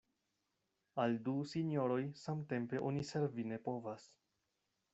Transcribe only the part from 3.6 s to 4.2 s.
povas.